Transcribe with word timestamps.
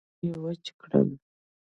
لاسونه 0.07 0.25
مې 0.31 0.37
وچ 0.43 0.65
کړل. 0.81 1.09